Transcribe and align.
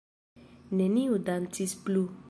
Neniu 0.79 1.21
dancis 1.29 1.77
plu. 1.85 2.07